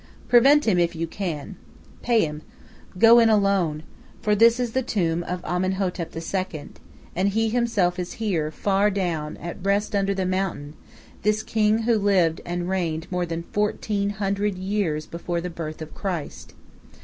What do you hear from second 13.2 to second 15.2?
than fourteen hundred years